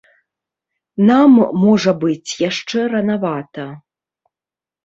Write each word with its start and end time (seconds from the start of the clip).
Нам, 1.09 1.31
можа 1.65 1.93
быць, 2.05 2.31
яшчэ 2.49 2.79
ранавата. 2.95 3.67